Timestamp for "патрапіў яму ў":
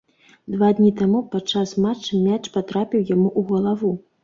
2.57-3.41